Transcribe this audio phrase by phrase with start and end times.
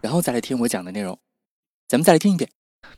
[0.00, 1.18] 然后再来听我讲的内容，
[1.88, 2.50] 咱们再来听一遍。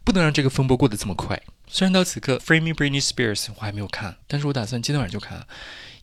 [0.05, 1.41] 不能让这个风波过得这么快。
[1.67, 5.47] 虽然到此刻《Free Me Britney Spears》我还没有看，但是我打算今天晚上就看。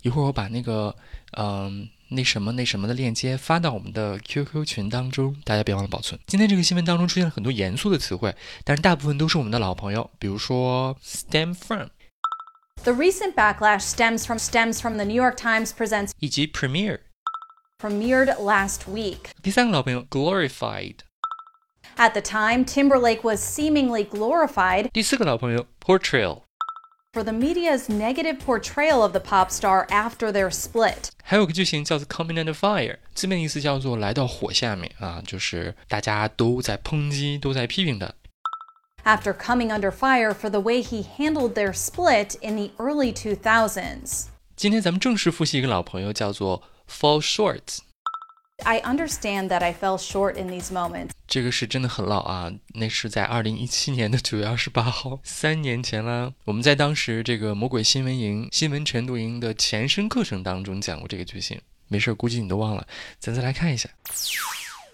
[0.01, 0.95] 一会儿我把那个
[1.37, 6.19] 嗯那什么那什么的链接发到我们的 QQ 群当中，大家别忘了保存。
[6.27, 11.89] 今天这个新闻当中出现了很多严肃的词汇，但是大部分都是我们的老朋友，比如说 stem from。
[12.83, 16.99] The recent backlash stems from stems from the New York Times presents 以及 premiere。
[17.84, 19.30] premiered last week.
[19.42, 20.96] 第三个老朋友 glorified.
[21.96, 24.90] At the time, Timberlake was seemingly glorified.
[24.92, 26.42] 第四个老朋友 portrayal.
[27.12, 31.08] For the media's negative portrayal of the pop star after their split.
[31.24, 38.12] 还有个句型叫做 coming under fire，字面意思叫做来到火下面啊，就是大家都在抨击，都在批评他。
[39.02, 44.26] After coming under fire for the way he handled their split in the early 2000s.
[44.54, 47.78] 今天咱们正式复习一个老朋友，叫做 fall short.
[48.62, 51.10] I understand that I fell short in these moments.
[51.26, 56.34] 这个是真的很老啊，那是在二零一七年的九月二十八号，三年前了。
[56.44, 61.58] 我们在当时这个魔鬼新闻营、新闻晨读营的前身课程当中讲过这个句型。
[61.88, 62.86] 没事，估计你都忘了，
[63.18, 63.88] 咱再来看一下。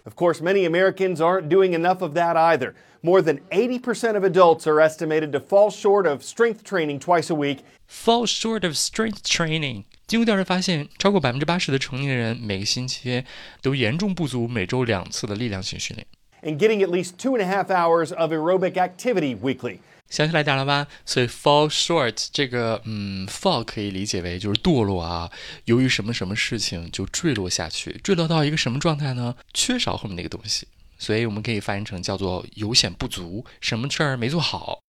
[0.04, 2.74] Of course, many Americans aren't doing enough of that either.
[3.02, 7.34] More than 80% of adults are estimated to fall short of strength training twice a
[7.34, 7.64] week.
[7.88, 9.84] Fall short of strength training.
[10.11, 13.23] 经过调查发现，超过百分之八十的成年人每个星期
[13.61, 16.05] 都严重不足每周两次的力量型训练。
[16.41, 19.77] And getting at least two and a half hours of aerobic activity weekly.
[20.09, 20.87] 想起来点了吧？
[21.05, 25.31] 所以 fall short 这个，嗯，fall 可以理解为就是堕落啊，
[25.63, 29.33] 由于什么什么事情就坠落下去，坠落到一个什么状态呢？
[29.53, 34.81] 缺少后面那个东西，所以我们可以翻译成叫做有显不足，什么事儿没做好。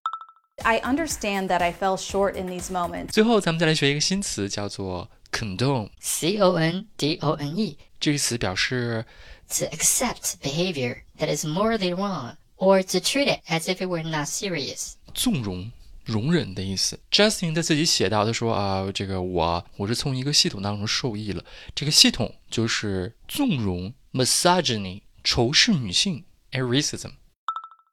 [0.65, 3.13] I understand that I fell short in these moments.
[3.13, 7.77] 最后，咱们再来学一个新词，叫做 condone，c o n d o n e。
[7.99, 9.05] 这个词表示
[9.49, 14.03] to accept behavior that is morally wrong or to treat it as if it were
[14.03, 14.95] not serious。
[15.15, 15.71] 纵容、
[16.05, 16.99] 容忍的意思。
[17.11, 21.45] Justin 他自己写到，他说啊，这个我我是从一个系统当中受益了，
[21.75, 27.13] 这个系统就是纵容 misogyny 仇视女性 racism。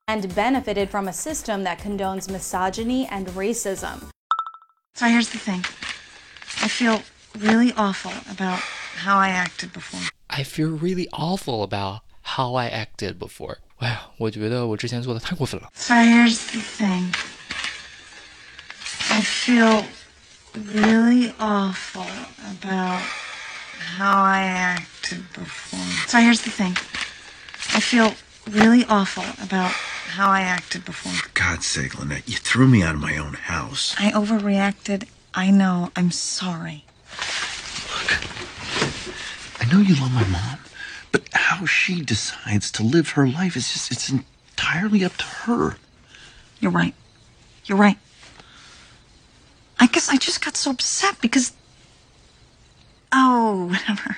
[0.09, 4.11] and benefited from a system that condones misogyny and racism.
[4.95, 5.65] So here's the thing
[6.62, 7.03] I feel
[7.39, 8.61] really awful about
[9.05, 10.01] how I acted before.
[10.31, 13.59] I feel really awful about how I acted before.
[13.79, 15.69] 哎呀，我觉得我之前做的太过分了。
[15.75, 17.12] So here's the thing.
[19.11, 19.85] I feel
[20.55, 22.07] really awful
[22.61, 23.01] about
[23.99, 25.81] how I acted before.
[26.07, 26.77] So here's the thing.
[27.75, 28.15] I feel
[28.49, 31.12] really awful about how I acted before.
[31.12, 33.95] For God's sake, Lynette, you threw me out of my own house.
[33.99, 35.09] I overreacted.
[35.35, 35.91] I know.
[35.97, 36.85] I'm sorry.
[37.91, 38.19] Look,
[39.61, 40.59] I know you love my mom,
[41.11, 45.77] but how she decides to live her life is just, it's entirely up to her.
[46.61, 46.95] You're right.
[47.65, 47.99] You're right.
[49.81, 51.53] I guess I just got so upset because.
[53.12, 54.17] Oh, whatever.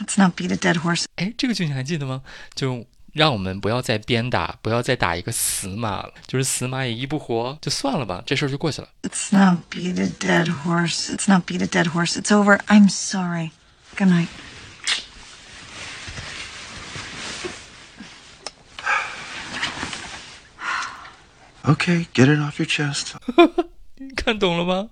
[0.00, 1.06] Let's not beat a dead horse.
[1.16, 2.22] 哎，这个剧情还记得吗？
[2.54, 8.89] 就 让我们不要再鞭打，不要再打一个死马了，就是死马也医不活，就算了吧，这事儿就过去了。
[9.03, 11.15] It's not beat a dead horse.
[11.15, 12.19] It's not beat a dead horse.
[12.19, 12.57] It's over.
[12.65, 13.51] I'm sorry.
[13.95, 14.27] Good night.
[21.65, 23.13] Okay, get it off your chest.
[24.17, 24.89] 看懂了吗？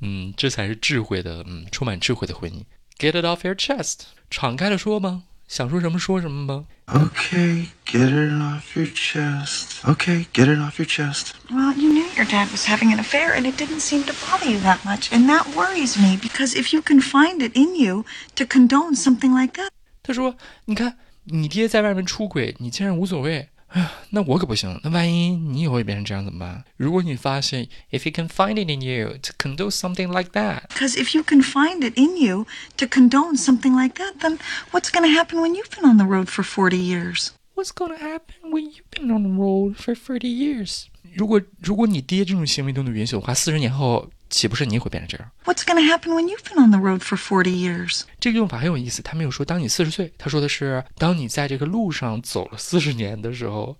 [0.00, 2.62] 嗯，这才是智慧的，嗯，充满智慧的婚姻。
[2.98, 4.00] Get it off your chest，
[4.30, 5.20] 敞开了说吧。
[5.47, 6.63] 想说什么说什么吧。
[6.87, 9.83] Okay, get it off your chest.
[9.83, 11.33] Okay, get it off your chest.
[11.49, 14.49] Well, you knew your dad was having an affair, and it didn't seem to bother
[14.49, 18.03] you that much, and that worries me because if you can find it in you
[18.35, 19.69] to condone something like that.
[20.01, 24.79] 他说：“你看，你爹在外面出轨，你竟然无所谓。” 哎 呀，那我可不行。
[24.83, 26.63] 那万一你以后也变成这样怎么办？
[26.77, 30.67] 如果你发现，if you can find it in you to condone something like that.
[30.69, 32.45] Because if you can find it in you
[32.77, 34.37] to condone something like that, then
[34.71, 37.31] what's going to happen when you've been on the road for forty years?
[37.55, 40.85] What's going to happen when you've been on the road for thirty years?
[41.15, 48.02] 如果如果你爹这种行为都能允许的话，四十年后 岂不是你也会变成这样？What's going to happen when you've been on the road for forty years？
[48.20, 53.78] 这个用法很有意思，他没有说当你四十岁，他说的是当你在这个路上走了四十年的时候，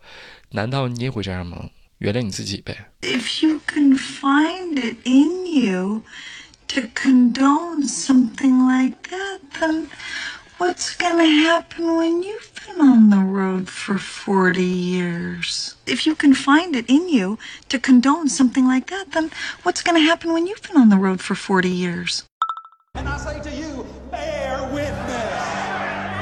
[0.51, 1.71] 难道你也会这样吗？
[1.99, 2.91] 原谅你自己呗。
[3.03, 6.03] If you can find it in you
[6.69, 9.87] to condone something like that, then
[10.59, 15.77] what's going to happen when you've been on the road for 40 years?
[15.87, 17.39] If you can find it in you
[17.69, 19.31] to condone something like that, then
[19.63, 22.25] what's going to happen when you've been on the road for 40 years?
[22.95, 25.47] And I say to you, bear witness.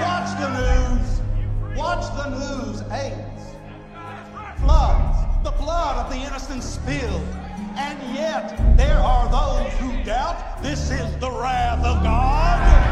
[0.04, 1.76] Watch the news.
[1.76, 2.82] Watch the news.
[2.92, 3.42] AIDS,
[4.60, 7.26] floods, the blood of the innocent spilled.
[7.76, 12.85] And yet there are those who doubt this is the wrath of God.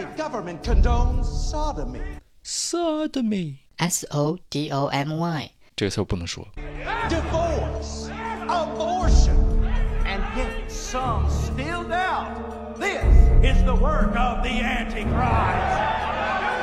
[0.00, 2.00] filthy government condones sodomy.
[2.42, 5.50] Sodomy S O D O M Y.
[5.74, 6.46] 这个词我不能说。
[7.08, 8.08] divorce,
[8.48, 9.36] abortion,
[10.06, 13.04] and yet some still doubt this
[13.44, 15.76] is the work of the Antichrist.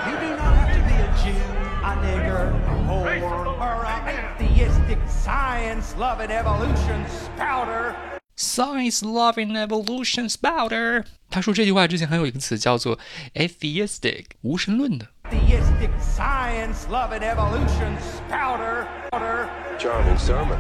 [0.10, 1.38] You do not have to be a Jew,
[1.84, 7.96] a nigger, a whore, or an atheistic science-loving evolution spouter.
[8.38, 11.06] Science loving evolution spouter。
[11.30, 13.00] 他说这句话之前还有一个词叫做
[13.36, 15.08] atheistic，无神论的。
[15.32, 18.86] Theistic science-loving evolution spouter.
[19.10, 19.48] spouter.
[19.80, 20.58] Charming sermon.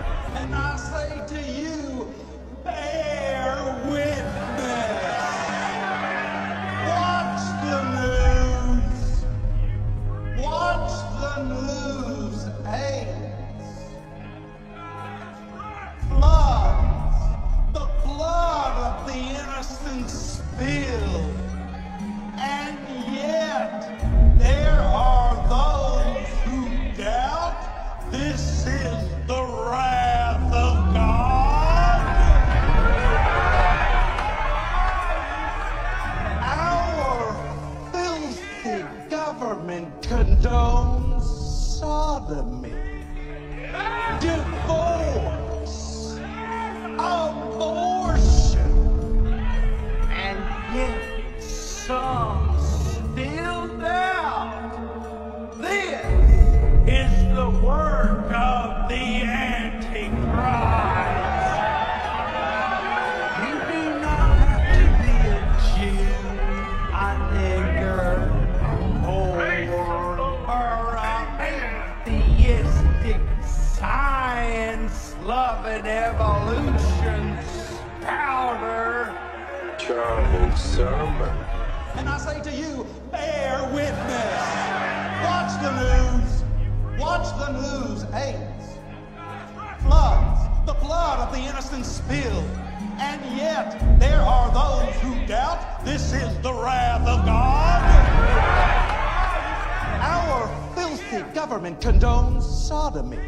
[101.67, 103.19] government condones sodomy,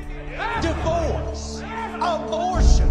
[0.61, 1.61] divorce,
[1.99, 2.87] abortion,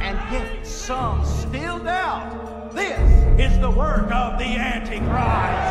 [0.00, 2.98] and yet some still doubt this
[3.38, 5.70] is the work of the Antichrist.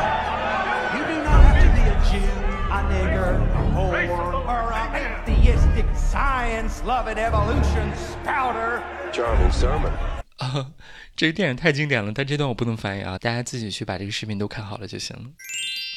[0.96, 2.32] You do not have to be a Jew,
[2.72, 4.08] a nigger, a whore,
[4.48, 8.82] or an atheistic science-loving evolution spouter.
[9.12, 9.92] Charming sermon.
[10.38, 10.66] 啊，
[11.14, 15.24] 这个电影太经典了，但这段我不能翻译啊，大家自己去把这个视频都看好了就行了。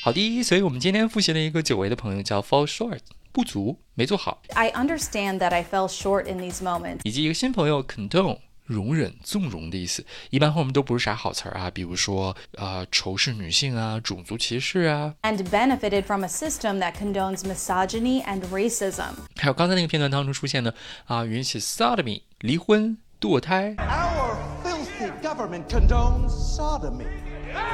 [0.05, 2.99] 好的，所以我们今天复习了一个久违的朋友叫 fall short，
[3.31, 6.99] 不足，没做好，I understand that I fell short in these moments.
[7.05, 8.37] 以及一个新朋友 condone。
[8.65, 19.13] 容忍、纵容的意思，一般后面都不是啥好词儿啊，比如说，呃，仇视女性啊，种族歧视啊，and benefited from a system that condones misogyny and racism.
[19.35, 20.73] 还有刚才那个片段当中出现的
[21.05, 27.05] 啊，允许 sodomy 离婚、堕胎，Our filthy government condones sodomy,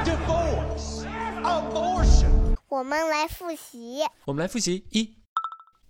[0.04, 1.01] divorce,
[1.43, 4.01] abortion, 我们来复习。
[4.25, 5.17] 我们来复习一，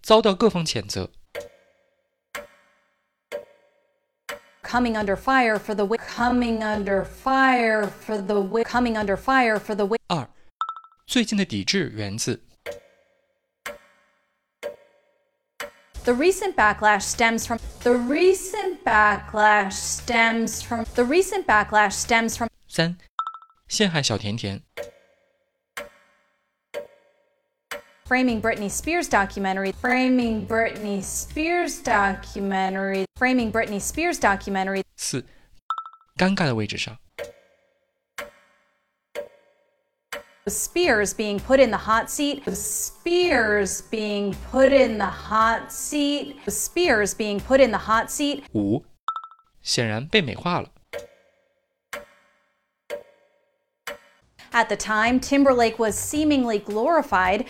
[0.01, 1.09] 遭到各方谴责；
[4.63, 9.57] Coming under fire for the wi- coming under fire for the wi- coming under fire
[9.57, 10.27] for the wi- 二，
[11.05, 12.43] 最近的抵制源自
[16.03, 22.49] The recent backlash stems from the recent backlash stems from the recent backlash stems from
[22.67, 22.97] 三，
[23.67, 24.61] 陷害小甜甜；
[28.11, 35.23] framing Britney Spears documentary framing Britney Spears documentary framing Britney Spears documentary 四，
[36.17, 36.95] 尴尬的位置上；
[40.47, 42.41] Spears being put in the hot seat.
[42.55, 46.37] Spears being put in the hot seat.
[46.47, 48.43] Spears being put in the hot seat.
[48.53, 48.85] 五，
[49.61, 50.69] 显然被美化了。
[54.53, 57.45] At the time, Timberlake was seemingly glorified.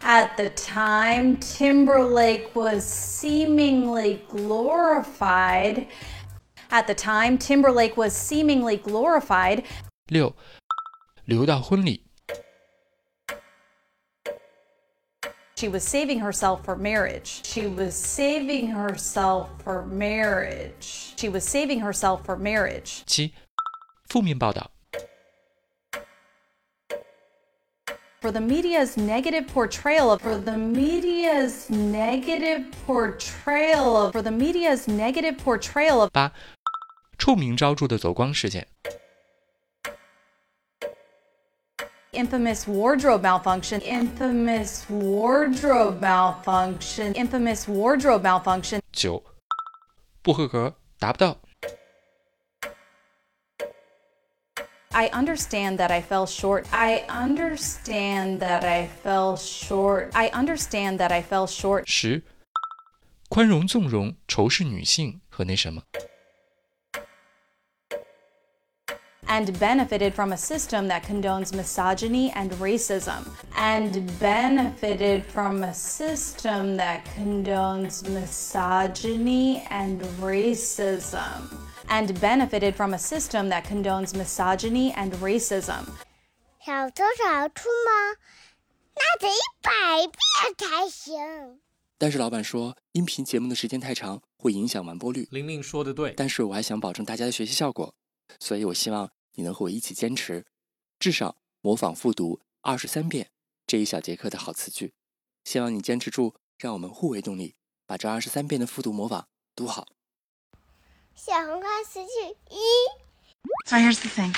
[0.00, 5.86] At the time, Timberlake was seemingly glorified.
[6.70, 9.64] At the time, Timberlake was seemingly glorified.
[10.08, 10.34] 六，
[11.24, 12.02] 留到婚礼。
[15.56, 17.40] She was saving herself for marriage.
[17.44, 21.14] She was saving herself for marriage.
[21.16, 23.02] She was saving herself for marriage.
[23.06, 23.32] 七，
[24.08, 24.70] 负面报道。
[28.20, 34.88] For the media's negative portrayal of for the media's negative portrayal of for the media's
[34.88, 36.32] negative portrayal of 八，
[37.18, 38.66] 臭名昭着的走光事件。
[42.12, 48.80] infamous wardrobe malfunction, infamous wardrobe malfunction, infamous wardrobe malfunction.
[48.92, 49.22] 九，
[50.22, 51.36] 不合格，达不到。
[54.98, 56.66] I understand that I fell short.
[56.72, 60.12] I understand that I fell short.
[60.14, 61.84] I understand that I fell short.
[61.86, 62.22] 十，
[63.28, 65.82] 宽容纵容仇视女性和那什么。
[69.26, 73.26] and benefited from a system that condones misogyny and racism.
[73.56, 81.50] And benefited from a system that condones misogyny and racism.
[81.88, 85.84] And benefited from a system that condones misogyny and racism.
[86.64, 88.16] 小偷找出吗？
[88.96, 91.60] 那得一百遍才行。
[91.98, 95.28] 但是老板说，音频节目的时间太长，会影响完播率。
[95.30, 97.94] 玲玲说的对，但是我还想保证大家的学习效果，
[98.40, 100.44] 所以我希望你能和我一起坚持，
[100.98, 103.30] 至少模仿复读二十三遍
[103.66, 104.94] 这一小节课的好词句。
[105.44, 107.54] 希望你坚持住，让我们互为动力，
[107.86, 109.86] 把这二十三遍的复读模仿读好。
[111.18, 112.58] 小红花词句一。
[113.66, 114.34] So here's the thing.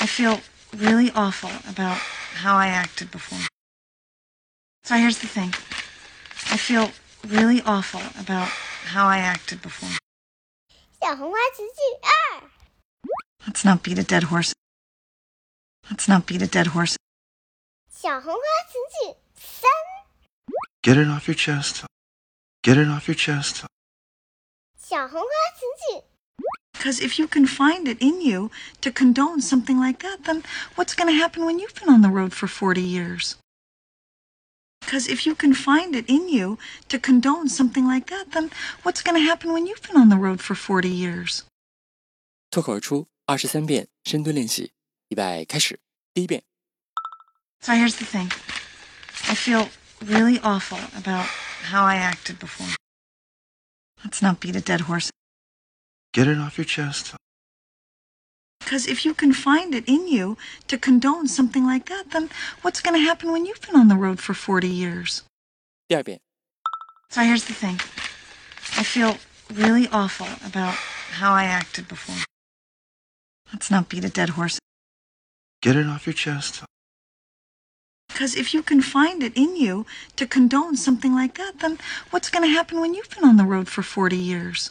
[0.00, 0.40] I feel
[0.72, 1.98] really awful about
[2.42, 3.46] how I acted before.
[4.84, 5.54] So here's the thing.
[6.50, 6.90] I feel
[7.24, 8.48] really awful about
[8.92, 9.96] how I acted before.
[11.00, 12.50] 小红花词句二。
[13.46, 14.52] Let's not beat a dead horse.
[15.90, 16.96] Let's not beat a dead horse.
[17.90, 19.70] 小红花词句三。
[20.82, 21.84] Get it off your chest.
[22.62, 23.64] Get it off your chest.
[24.86, 26.04] 小红花词句
[26.74, 28.50] Because if you can find it in you
[28.80, 30.42] to condone something like that, then
[30.74, 33.36] what's going to happen when you've been on the road for 40 years?
[34.80, 38.50] Because if you can find it in you to condone something like that, then
[38.82, 41.44] what's going to happen when you've been on the road for 40 years?
[42.50, 44.72] 脱口而出二十三遍深蹲练习，
[45.08, 45.78] 预备开始。
[46.12, 46.42] 第一遍，
[47.60, 48.28] So here's the thing.
[49.28, 49.68] I feel
[50.00, 51.26] really awful about
[51.70, 52.74] how I acted before.
[54.04, 55.10] Let's not beat a dead horse.
[56.12, 57.14] Get it off your chest.
[58.60, 60.36] Because if you can find it in you
[60.68, 62.30] to condone something like that, then
[62.62, 65.22] what's going to happen when you've been on the road for 40 years?
[65.88, 66.20] 第二遍，
[67.10, 67.78] So here's the thing.
[68.78, 69.18] I feel
[69.52, 70.74] really awful about
[71.20, 72.24] how I acted before.
[73.52, 74.58] Let's not beat a dead horse.
[75.60, 76.64] Get it off your chest.
[78.16, 81.78] Because if you can find it in you to condone something like that, then
[82.10, 84.70] what's going to happen when you've been on the road for 40 years?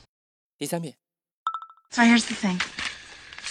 [0.59, 0.93] 第三遍，
[1.91, 2.61] So here's the thing.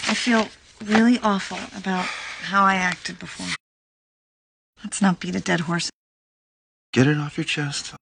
[0.07, 0.47] I feel
[0.83, 2.05] really awful about
[2.49, 3.53] how I acted before.
[4.83, 5.89] Let's not beat a dead horse.
[6.93, 7.93] Get it off your chest.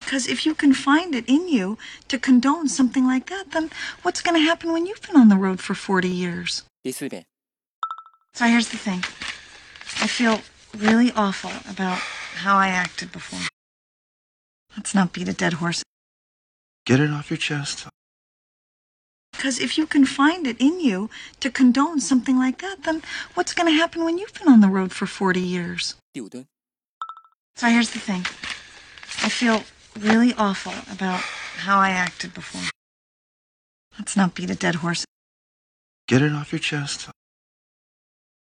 [0.00, 1.78] Because if you can find it in you
[2.08, 3.70] to condone something like that, then
[4.02, 6.62] what's going to happen when you've been on the road for 40 years?
[6.82, 7.24] 第四遍，
[8.34, 9.02] So here's the thing.
[9.99, 10.41] I feel
[10.77, 13.47] really awful about how I acted before.
[14.75, 15.83] Let's not beat a dead horse.
[16.85, 17.87] Get it off your chest.
[19.31, 23.01] Because if you can find it in you to condone something like that, then
[23.33, 25.95] what's going to happen when you've been on the road for 40 years?
[27.55, 28.21] So here's the thing
[29.23, 29.63] I feel
[29.99, 31.21] really awful about
[31.65, 32.69] how I acted before.
[33.97, 35.05] Let's not beat a dead horse.
[36.07, 37.09] Get it off your chest.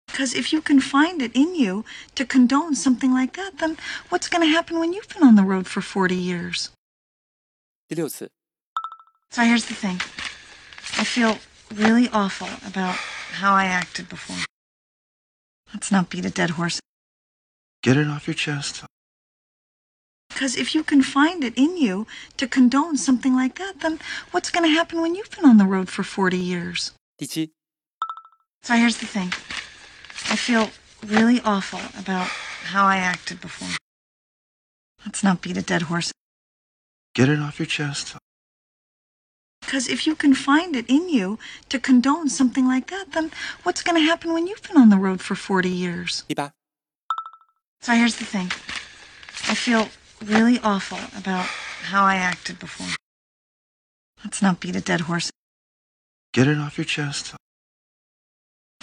[0.09, 1.83] Because if you can find it in you
[2.15, 3.77] to condone something like that, then
[4.09, 6.71] what's going to happen when you've been on the road for 40 years?
[7.87, 8.29] 第六次，
[9.29, 9.99] So here's the thing.
[10.97, 11.37] I feel
[11.73, 12.95] really awful about
[13.41, 14.45] how I acted before.
[15.73, 16.79] Let's not beat a dead horse.
[17.83, 18.85] Get it off your chest.
[20.29, 22.07] Because if you can find it in you
[22.37, 23.99] to condone something like that, then
[24.31, 26.93] what's going to happen when you've been on the road for 40 years?
[27.17, 27.51] 第七，
[28.63, 29.31] So here's the thing.
[30.30, 30.70] I feel
[31.04, 32.28] really awful about
[32.70, 33.76] how I acted before.
[35.04, 36.12] Let's not beat a dead horse.
[37.16, 38.16] Get it off your chest.
[39.60, 43.32] Because if you can find it in you to condone something like that, then
[43.64, 46.24] what's going to happen when you've been on the road for 40 years?
[47.80, 48.52] So here's the thing
[49.48, 49.88] I feel
[50.24, 51.46] really awful about
[51.90, 52.94] how I acted before.
[54.24, 55.30] Let's not beat a dead horse.
[56.32, 57.34] Get it off your chest.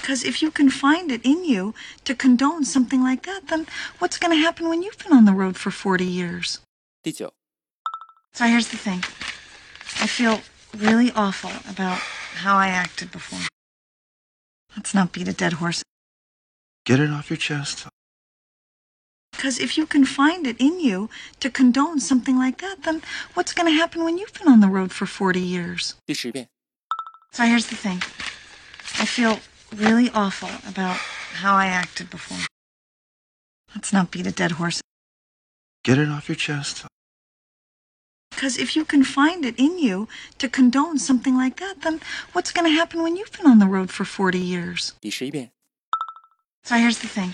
[0.06, 1.74] Because if you can find it in you
[2.04, 3.66] to condone something like that, then
[4.00, 6.60] what's going to happen when you've been on the road for 40 years?
[7.02, 7.32] 第九，
[8.34, 9.02] So here's the thing
[10.00, 10.40] I feel
[10.76, 11.98] really awful about
[12.42, 13.46] how I acted before.
[14.76, 15.82] Let's not beat a dead horse.
[16.84, 17.86] Get it off your chest.
[19.30, 21.10] Because if you can find it in you
[21.40, 23.02] to condone something like that, then
[23.34, 25.94] what's going to happen when you've been on the road for 40 years?
[26.06, 26.48] 第十遍，
[27.32, 28.00] So here's the thing
[28.98, 29.38] I feel
[29.74, 30.96] really awful about
[31.40, 32.46] how I acted before.
[33.74, 34.80] Let's not beat a dead horse.
[35.84, 36.84] Get it off your chest.
[38.30, 42.00] Because if you can find it in you to condone something like that, then
[42.32, 44.92] what's going to happen when you've been on the road for 40 years?
[45.00, 45.50] 第十一遍，
[46.64, 47.32] So here's the thing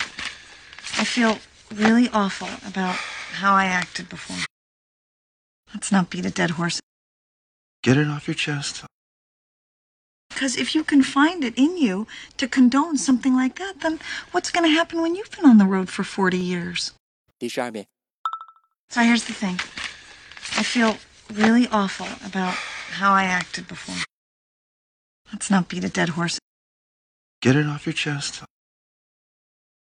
[0.97, 1.39] I feel
[1.73, 2.95] really awful about
[3.41, 4.43] how I acted before.
[5.73, 6.79] Let's not beat a dead horse.
[7.81, 8.83] Get it off your chest.
[10.33, 13.99] Because if you can find it in you to condone something like that, then
[14.31, 16.93] what's going to happen when you've been on the road for 40 years?
[17.37, 17.87] 第十二遍，
[18.89, 19.59] So here's the thing
[20.57, 20.97] I feel
[21.29, 22.55] really awful about
[22.99, 23.95] how I acted before.
[25.31, 26.37] Let's not beat a dead horse.
[27.41, 28.43] Get it off your chest.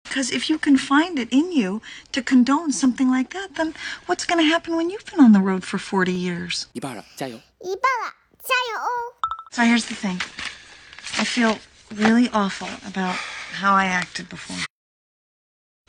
[0.04, 1.82] Because if you can find it in you
[2.14, 3.74] to condone something like that, then
[4.06, 6.68] what's going to happen when you've been on the road for 40 years?
[6.74, 7.38] 一半了，加油！
[7.60, 9.14] 一半了，加油哦！
[9.51, 10.21] So here's the thing
[11.19, 11.59] I feel
[11.93, 13.17] really awful about
[13.61, 14.65] how I acted before.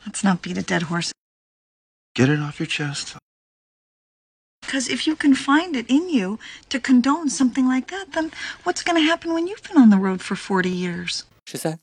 [0.04, 1.12] Let's not beat a dead horse.
[2.14, 3.16] Get it off your chest.
[4.62, 6.38] Because if you can find it in you
[6.70, 8.32] to condone something like that, then
[8.64, 11.24] what's going to happen when you've been on the road for 40 years?
[11.46, 11.78] 十三、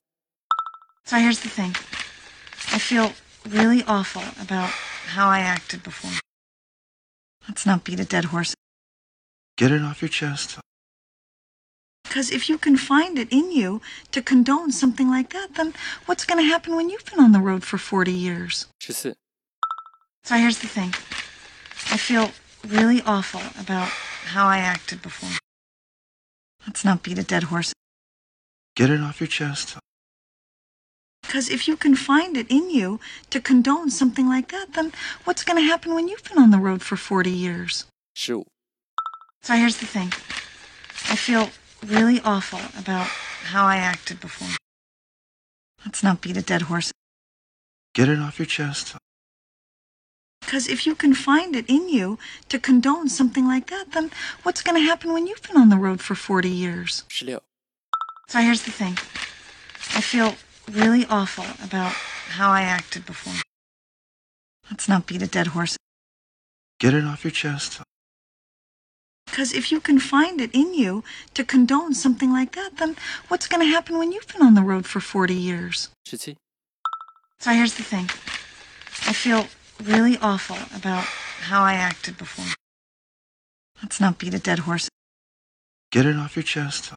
[1.05, 1.71] So here's the thing
[2.73, 3.13] I feel
[3.47, 4.69] really awful about
[5.15, 6.11] how I acted before.
[7.47, 8.53] Let's not beat a dead horse.
[9.55, 10.59] Get it off your chest.
[12.08, 13.80] Because if you can find it in you
[14.12, 15.74] to condone something like that, then
[16.06, 18.68] what's going to happen when you've been on the road for 40 years?
[18.78, 19.16] 十四、
[20.22, 20.94] So here's the thing
[21.90, 22.30] I feel
[22.66, 23.88] really awful about
[24.32, 25.30] how I acted before.
[26.66, 27.72] Let's not beat a dead horse.
[28.76, 29.76] Get it off your chest.
[31.22, 34.92] Because if you can find it in you to condone something like that, then
[35.24, 37.86] what's going to happen when you've been on the road for 40 years?
[38.14, 38.46] 十五、
[39.42, 40.12] So here's the thing
[41.10, 41.50] I feel
[41.85, 43.07] really awful about
[43.51, 44.55] how I acted before.
[45.85, 46.91] Let's not beat a dead horse.
[47.93, 48.95] Get it off your chest.
[50.41, 52.17] Because if you can find it in you
[52.49, 54.09] to condone something like that, then
[54.43, 57.03] what's going to happen when you've been on the road for 40 years?
[57.07, 57.41] 十六、
[58.27, 58.97] So here's the thing
[59.95, 60.35] I feel
[60.71, 61.93] really awful about
[62.37, 63.41] how I acted before.
[64.69, 65.77] Let's not beat a dead horse.
[66.79, 67.81] Get it off your chest.
[69.29, 72.95] Because if you can find it in you to condone something like that, then
[73.27, 75.89] what's going to happen when you've been on the road for 40 years?
[76.07, 76.35] Shitty.
[77.39, 78.09] So here's the thing
[79.07, 79.47] I feel
[79.81, 81.05] really awful about
[81.49, 82.53] how I acted before.
[83.81, 84.89] Let's not beat a dead horse.
[85.91, 86.93] Get it off your chest.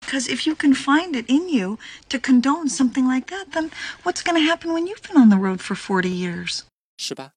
[0.00, 1.78] Because if you can find it in you
[2.10, 3.70] to condone something like that, then
[4.02, 6.64] what's going to happen when you've been on the road for 40 years?
[6.98, 7.32] 是吧?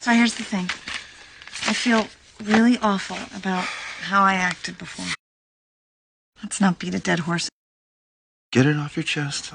[0.00, 0.68] So here's the thing.
[1.66, 2.08] I feel
[2.42, 3.64] really awful about
[4.10, 5.14] how I acted before.
[6.42, 7.48] Let's not beat a dead horse.
[8.52, 9.54] Get it off your chest.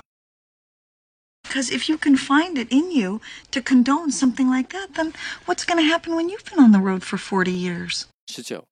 [1.43, 5.13] Because if you can find it in you to condone something like that, then
[5.45, 8.08] what's going to happen when you've been on the road for 40 years?
[8.28, 8.63] 十九、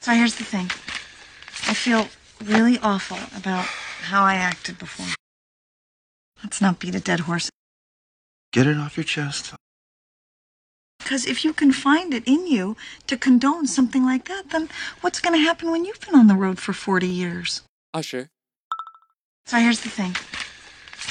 [0.00, 0.70] So here's the thing
[1.68, 2.08] I feel
[2.44, 3.64] really awful about
[4.10, 5.14] how I acted before.
[6.42, 7.48] Let's not beat a dead horse.
[8.52, 9.54] Get it off your chest.
[11.06, 14.68] Because if you can find it in you to condone something like that, then
[15.02, 17.62] what's going to happen when you've been on the road for 40 years?
[17.94, 18.26] Oh, Usher.
[19.44, 20.16] So here's the thing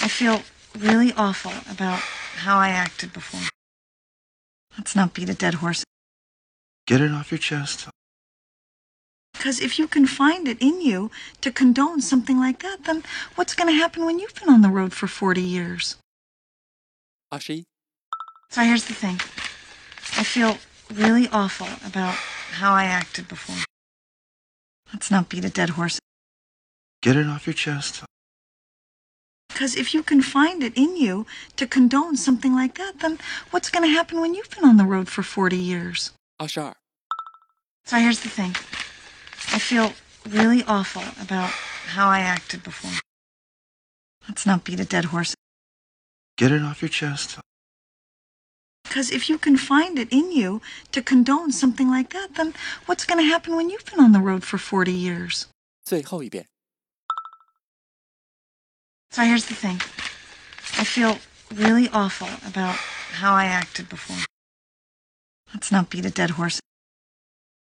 [0.04, 0.42] I feel
[0.78, 2.00] really awful about
[2.44, 3.48] how I acted before.
[4.78, 5.86] Let's not beat a dead horse.
[6.88, 7.88] Get it off your chest.
[9.32, 13.04] Because if you can find it in you to condone something like that, then
[13.36, 15.96] what's going to happen when you've been on the road for 40 years?
[17.34, 17.64] Ashi.
[18.50, 19.22] So here's the thing.
[20.18, 20.58] I feel
[20.94, 22.16] really awful about
[22.60, 23.64] how I acted before.
[24.94, 26.00] Let's not beat a dead horse.
[27.02, 28.04] Get it off your chest.
[29.50, 31.26] Because if you can find it in you
[31.56, 33.20] to condone something like that, then
[33.52, 36.12] what's going to happen when you've been on the road for 40 years?
[36.40, 36.74] Oh, sure.
[37.86, 38.56] So here's the thing
[39.54, 39.94] I feel
[40.28, 43.00] really awful about how I acted before.
[44.28, 45.36] Let's not beat a dead horse.
[46.38, 47.38] Get it off your chest.
[48.95, 52.55] Because if you can find it in you to condone something like that, then
[52.87, 55.47] what's going to happen when you've been on the road for 40 years?
[55.85, 56.47] 最后一遍。
[59.11, 59.81] So here's the thing
[60.79, 61.19] I feel
[61.55, 62.77] really awful about
[63.21, 64.25] how I acted before.
[65.53, 66.61] Let's not beat a dead horse.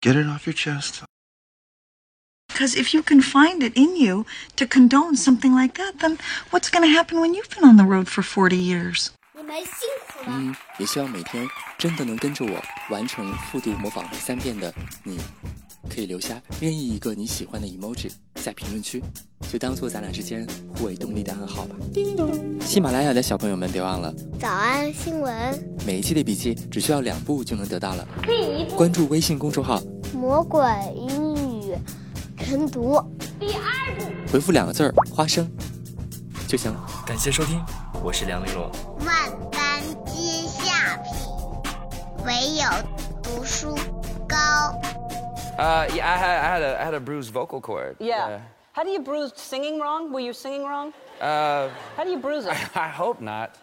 [0.01, 1.03] Get it off your chest.
[2.47, 4.25] Because if you can find it in you
[4.57, 6.17] to condone something like that, then
[6.51, 9.11] what's going to happen when you've been on the road for 40 years?
[9.44, 10.36] 你们辛苦了。
[10.38, 15.18] 嗯，也希望每天真的能跟着我完成复读模仿三遍的你，
[15.86, 19.02] 可以留下任意一个你喜欢的 emoji 在评论区，
[19.52, 21.76] 就当做咱俩之间互为动力的暗号吧。
[21.92, 28.08] 叮咚喜马拉雅的小朋友们，别忘了早安新闻，每一期的笔记只需要两步就能得到了。
[28.22, 29.78] 第一步，关注微信公众号，
[30.14, 30.62] 魔鬼
[30.96, 31.74] 英语
[32.38, 32.98] 晨读。
[33.38, 35.46] 第二步，回复两个字儿“花生”
[36.48, 37.04] 就行了。
[37.06, 37.62] 感谢收听，
[38.02, 38.70] 我是梁玲珑。
[42.25, 42.63] 唯有
[43.23, 43.75] 读书
[44.27, 44.35] 高。
[45.57, 47.97] Uh, yeah, I had, I had a, I had a bruised vocal cord.
[47.99, 48.39] Yeah.
[48.71, 50.11] How do you bruise singing wrong?
[50.13, 50.93] Were you singing wrong?
[51.19, 52.55] Uh, How do you bruise it?
[52.77, 53.57] I hope not.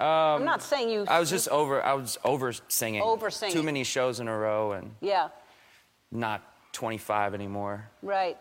[0.00, 1.04] I'm not saying you.
[1.08, 1.82] I was just over.
[1.82, 3.00] I was over singing.
[3.00, 3.54] Over-singing.
[3.54, 5.28] Too many shows in a row and Yeah,
[6.10, 6.42] not
[6.72, 7.88] 25 anymore.
[8.02, 8.36] right.